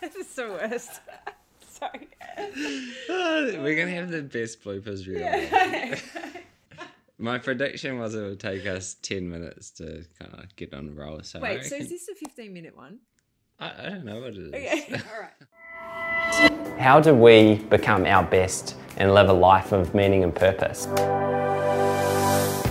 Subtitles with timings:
[0.12, 1.00] this is the worst.
[1.68, 2.08] Sorry.
[3.58, 5.20] We're gonna have the best bloopers reel.
[5.20, 5.98] Yeah.
[7.18, 10.92] My prediction was it would take us ten minutes to kind of get on a
[10.92, 11.22] roll.
[11.22, 12.98] So I Wait, so is this a 15 minute one?
[13.58, 14.54] I, I don't know what it is.
[14.54, 15.02] Okay.
[15.14, 16.78] All right.
[16.78, 20.86] How do we become our best and live a life of meaning and purpose?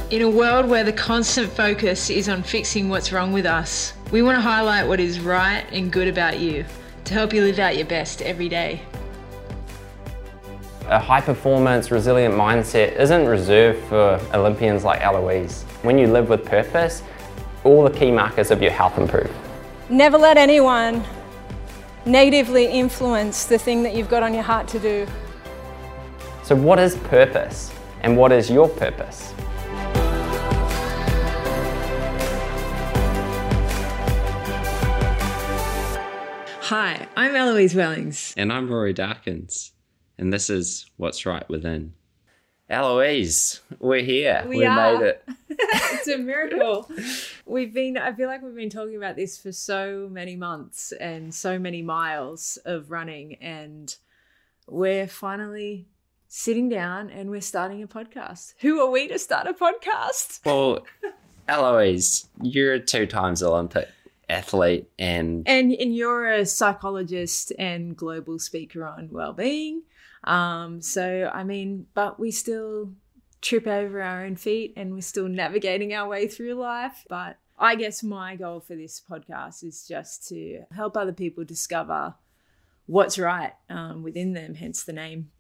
[0.10, 4.24] In a world where the constant focus is on fixing what's wrong with us, we
[4.24, 6.66] want to highlight what is right and good about you
[7.10, 8.80] to help you live out your best every day.
[10.90, 15.64] A high performance, resilient mindset isn't reserved for Olympians like Eloise.
[15.82, 17.02] When you live with purpose,
[17.64, 19.32] all the key markers of your health improve.
[19.90, 21.04] Never let anyone
[22.06, 25.08] negatively influence the thing that you've got on your heart to do.
[26.44, 27.72] So, what is purpose
[28.04, 29.34] and what is your purpose?
[36.70, 38.32] Hi, I'm Eloise Wellings.
[38.38, 39.72] And I'm Rory Darkins,
[40.20, 41.94] and this is What's Right Within.
[42.70, 44.46] Eloise, we're here.
[44.48, 45.00] We are.
[45.00, 45.24] made it.
[45.50, 46.88] it's a miracle.
[47.48, 51.34] We've been, I feel like we've been talking about this for so many months and
[51.34, 53.96] so many miles of running, and
[54.68, 55.88] we're finally
[56.28, 58.54] sitting down and we're starting a podcast.
[58.60, 60.46] Who are we to start a podcast?
[60.46, 60.86] Well,
[61.48, 63.88] Eloise, you're a two times Olympic
[64.30, 69.84] athlete, and And, and you're a psychologist and global speaker on well-being.
[70.24, 72.94] Um, so I mean, but we still
[73.42, 77.06] trip over our own feet and we're still navigating our way through life.
[77.08, 82.16] But I guess my goal for this podcast is just to help other people discover
[82.86, 85.32] what's right um, within them, hence the name.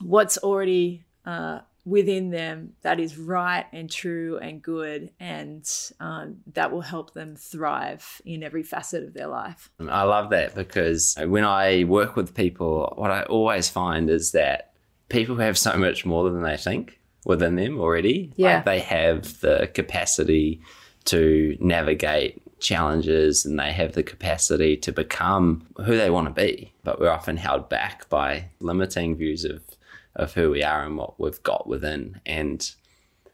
[0.00, 5.68] What's already uh, within them that is right and true and good, and
[6.00, 9.70] um, that will help them thrive in every facet of their life.
[9.80, 14.72] I love that because when I work with people, what I always find is that
[15.08, 18.32] people have so much more than they think within them already.
[18.36, 18.56] Yeah.
[18.56, 20.60] Like they have the capacity
[21.04, 26.72] to navigate challenges and they have the capacity to become who they want to be.
[26.84, 29.62] But we're often held back by limiting views of,
[30.16, 32.20] of who we are and what we've got within.
[32.26, 32.70] And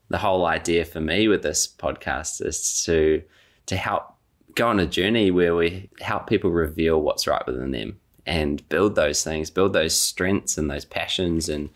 [0.08, 3.22] the whole idea for me with this podcast is to
[3.66, 4.14] to help
[4.54, 8.94] go on a journey where we help people reveal what's right within them and build
[8.94, 11.68] those things, build those strengths and those passions and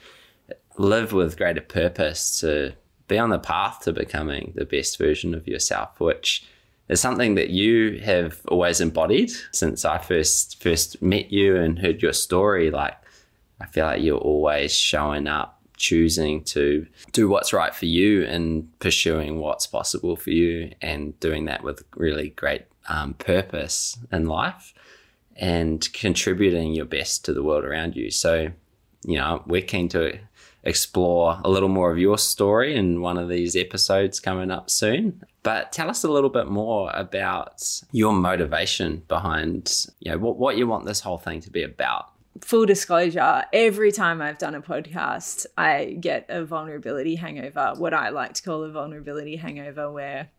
[0.78, 2.72] live with greater purpose to
[3.08, 6.46] be on the path to becoming the best version of yourself, which
[6.88, 12.02] is something that you have always embodied since I first first met you and heard
[12.02, 12.70] your story.
[12.70, 12.96] Like
[13.62, 18.68] I feel like you're always showing up, choosing to do what's right for you and
[18.80, 24.74] pursuing what's possible for you and doing that with really great um, purpose in life
[25.36, 28.10] and contributing your best to the world around you.
[28.10, 28.48] So,
[29.04, 30.18] you know, we're keen to
[30.64, 35.22] explore a little more of your story in one of these episodes coming up soon.
[35.42, 40.56] But tell us a little bit more about your motivation behind, you know, what, what
[40.56, 42.11] you want this whole thing to be about.
[42.40, 48.08] Full disclosure, every time I've done a podcast, I get a vulnerability hangover, what I
[48.08, 50.30] like to call a vulnerability hangover, where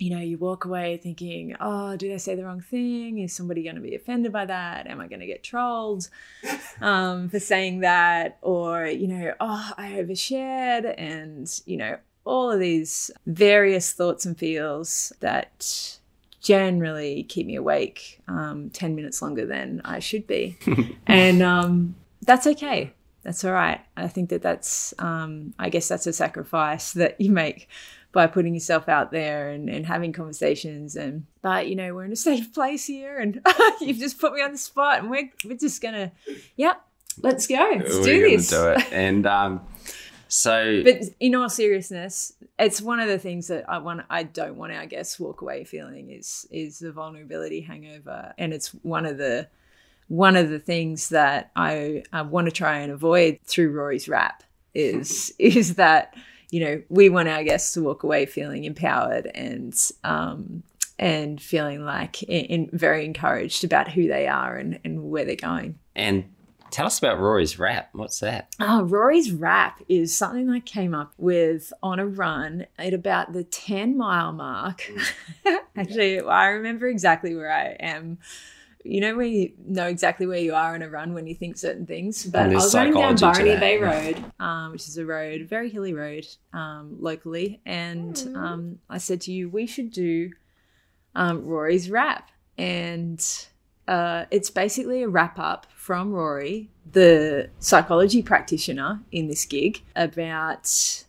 [0.00, 3.18] you know, you walk away thinking, oh, did I say the wrong thing?
[3.18, 4.86] Is somebody going to be offended by that?
[4.86, 6.08] Am I going to get trolled
[6.80, 8.38] um, for saying that?
[8.40, 10.94] Or, you know, oh, I overshared.
[10.96, 15.98] And, you know, all of these various thoughts and feels that
[16.40, 20.56] generally keep me awake um, 10 minutes longer than I should be.
[21.06, 22.92] and um, that's okay.
[23.22, 23.80] That's all right.
[23.96, 27.68] I think that that's, um, I guess that's a sacrifice that you make
[28.12, 30.96] by putting yourself out there and, and having conversations.
[30.96, 33.40] And, but, you know, we're in a safe place here and
[33.80, 36.10] you've just put me on the spot and we're, we're just going to,
[36.56, 36.82] yep,
[37.22, 37.74] let's go.
[37.76, 38.50] Let's We're do this.
[38.50, 38.92] do it.
[38.92, 39.60] And um,
[40.30, 44.02] so But in all seriousness, it's one of the things that I want.
[44.08, 48.68] I don't want our guests walk away feeling is is the vulnerability hangover, and it's
[48.68, 49.48] one of the
[50.06, 54.44] one of the things that I, I want to try and avoid through Rory's rap
[54.72, 56.14] is is that
[56.50, 59.74] you know we want our guests to walk away feeling empowered and
[60.04, 60.62] um
[60.98, 65.34] and feeling like in, in very encouraged about who they are and and where they're
[65.34, 65.76] going.
[65.96, 66.24] and
[66.70, 67.90] tell us about Rory's rap.
[67.92, 68.54] What's that?
[68.60, 73.44] Oh, Rory's rap is something I came up with on a run at about the
[73.44, 74.90] 10 mile mark.
[75.76, 78.18] Actually, I remember exactly where I am.
[78.82, 81.58] You know, when you know exactly where you are in a run when you think
[81.58, 82.24] certain things.
[82.24, 83.78] But I was running down psychology to Barony.
[83.78, 87.60] Bay Road, um, which is a road, very hilly road um, locally.
[87.66, 90.30] And um, I said to you, we should do
[91.14, 92.30] um, Rory's rap.
[92.56, 93.20] And
[93.90, 101.04] uh, it's basically a wrap up from Rory, the psychology practitioner in this gig, about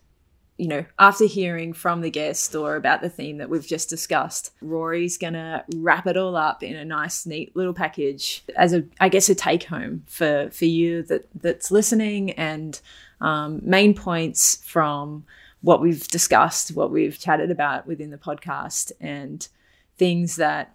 [0.58, 4.52] you know, after hearing from the guest or about the theme that we've just discussed,
[4.60, 8.84] Rory's going to wrap it all up in a nice, neat little package as a,
[9.00, 12.80] I guess, a take home for for you that that's listening and
[13.20, 15.24] um, main points from
[15.62, 19.46] what we've discussed, what we've chatted about within the podcast, and
[19.96, 20.74] things that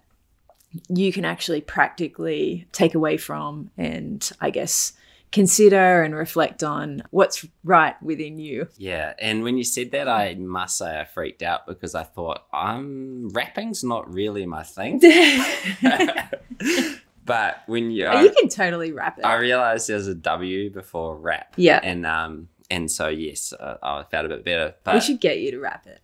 [0.88, 4.92] you can actually practically take away from and I guess
[5.30, 8.68] consider and reflect on what's right within you.
[8.76, 12.44] Yeah, and when you said that, I must say I freaked out because I thought
[12.52, 15.00] I'm rapping's not really my thing.
[17.24, 19.24] but when you, you can totally rap it.
[19.24, 21.54] I realized there's a W before rap.
[21.56, 24.74] Yeah, and um, and so yes, uh, I felt a bit better.
[24.84, 26.00] But we should get you to rap it.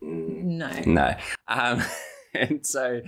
[0.00, 1.14] No, no.
[1.48, 1.82] Um,
[2.34, 3.00] and so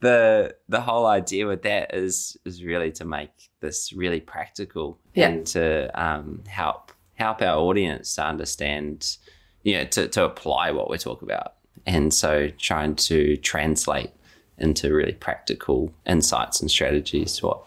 [0.00, 5.28] the the whole idea with that is is really to make this really practical yeah.
[5.28, 9.16] and to um, help help our audience to understand,
[9.62, 11.54] you know, to, to apply what we talk about.
[11.86, 14.10] And so trying to translate
[14.58, 17.64] into really practical insights and strategies what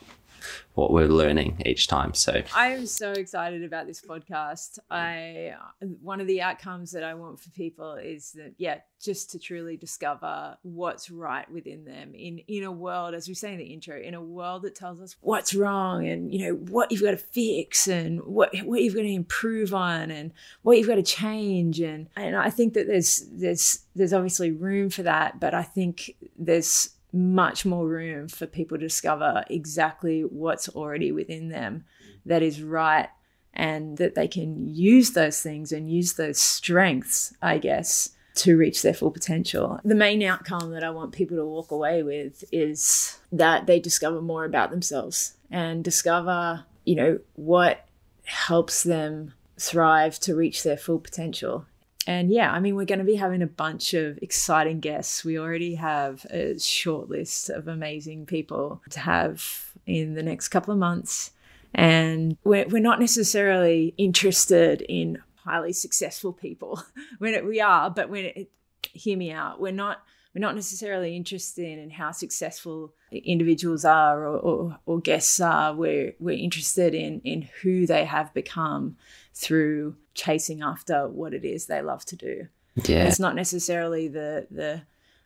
[0.75, 2.13] what we're learning each time.
[2.13, 4.77] So I'm so excited about this podcast.
[4.91, 5.55] I
[6.01, 9.77] one of the outcomes that I want for people is that yeah, just to truly
[9.77, 13.99] discover what's right within them in in a world, as we say in the intro,
[13.99, 17.17] in a world that tells us what's wrong and you know what you've got to
[17.17, 20.31] fix and what what you've got to improve on and
[20.61, 24.89] what you've got to change and and I think that there's there's there's obviously room
[24.89, 30.69] for that, but I think there's much more room for people to discover exactly what's
[30.69, 31.85] already within them
[32.25, 33.09] that is right
[33.53, 38.81] and that they can use those things and use those strengths, I guess, to reach
[38.81, 39.79] their full potential.
[39.85, 44.21] The main outcome that I want people to walk away with is that they discover
[44.21, 47.87] more about themselves and discover, you know, what
[48.25, 51.65] helps them thrive to reach their full potential
[52.07, 55.25] and yeah, I mean, we're going to be having a bunch of exciting guests.
[55.25, 60.71] We already have a short list of amazing people to have in the next couple
[60.71, 61.31] of months.
[61.73, 66.81] And we're, we're not necessarily interested in highly successful people.
[67.17, 68.51] when we are, but when it,
[68.95, 70.01] hear me out, we're not
[70.33, 75.73] we're not necessarily interested in how successful individuals are or, or, or guests are.
[75.73, 78.97] We're we're interested in in who they have become
[79.33, 82.47] through chasing after what it is they love to do.
[82.83, 83.05] Yeah.
[83.05, 84.81] It's not necessarily the the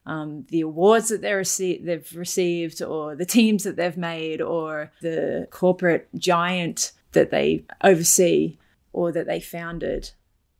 [0.05, 4.91] um, the awards that they rece- they've received or the teams that they've made or
[5.01, 8.57] the corporate giant that they oversee
[8.93, 10.11] or that they founded.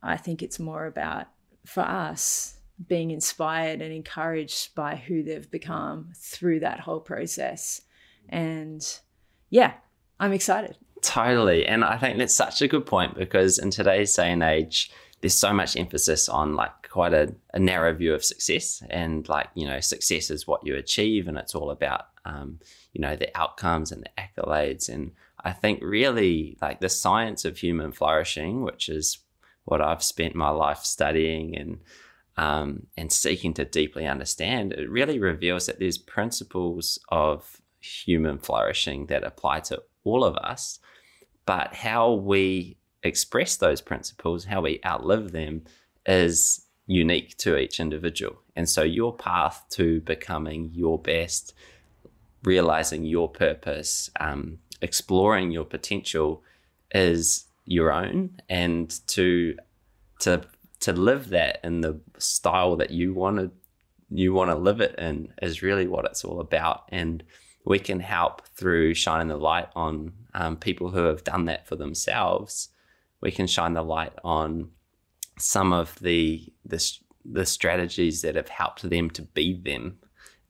[0.02, 1.26] I think it's more about
[1.64, 2.56] for us
[2.88, 7.82] being inspired and encouraged by who they've become through that whole process.
[8.28, 8.86] And
[9.50, 9.74] yeah,
[10.18, 10.76] I'm excited.
[11.02, 11.66] Totally.
[11.66, 14.90] And I think that's such a good point because in today's day and age,
[15.20, 18.82] there's so much emphasis on like quite a, a narrow view of success.
[18.88, 22.58] And like, you know, success is what you achieve and it's all about, um,
[22.92, 24.88] you know, the outcomes and the accolades.
[24.88, 25.12] And
[25.42, 29.18] I think really like the science of human flourishing, which is
[29.64, 31.78] what I've spent my life studying and
[32.40, 39.06] um, and seeking to deeply understand, it really reveals that there's principles of human flourishing
[39.06, 40.80] that apply to all of us
[41.50, 45.62] but how we express those principles, how we outlive them,
[46.06, 48.40] is unique to each individual.
[48.54, 51.54] And so your path to becoming your best,
[52.44, 56.44] realizing your purpose, um, exploring your potential
[56.92, 58.40] is your own.
[58.48, 59.56] And to
[60.20, 60.42] to
[60.80, 63.50] to live that in the style that you want to
[64.12, 66.82] you want to live it in is really what it's all about.
[66.88, 67.22] And
[67.64, 71.76] we can help through shining the light on um, people who have done that for
[71.76, 72.70] themselves.
[73.20, 74.70] We can shine the light on
[75.38, 76.84] some of the, the
[77.24, 79.98] the strategies that have helped them to be them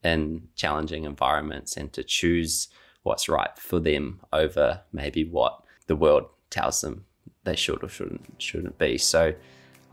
[0.04, 2.68] in challenging environments and to choose
[3.02, 7.04] what's right for them over maybe what the world tells them
[7.44, 8.96] they should or shouldn't shouldn't be.
[8.98, 9.34] So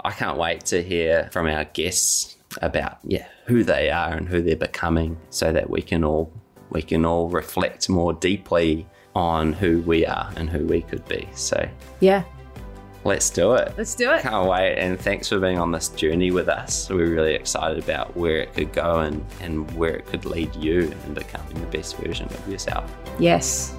[0.03, 4.41] I can't wait to hear from our guests about yeah who they are and who
[4.41, 6.31] they're becoming so that we can all
[6.69, 11.27] we can all reflect more deeply on who we are and who we could be.
[11.33, 11.67] So,
[11.99, 12.23] yeah,
[13.03, 13.73] let's do it.
[13.77, 14.21] Let's do it.
[14.21, 14.75] Can't wait.
[14.75, 16.89] And thanks for being on this journey with us.
[16.89, 20.93] We're really excited about where it could go and, and where it could lead you
[21.05, 22.91] in becoming the best version of yourself.
[23.17, 23.75] Yes.